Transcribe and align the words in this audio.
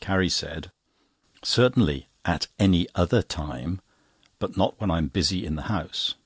Carrie 0.00 0.28
said: 0.28 0.72
"Certainly—at 1.44 2.48
any 2.58 2.88
other 2.96 3.22
time, 3.22 3.80
but 4.40 4.56
not 4.56 4.80
when 4.80 4.90
I 4.90 4.98
am 4.98 5.06
busy 5.06 5.46
in 5.46 5.54
the 5.54 5.62
house." 5.70 6.16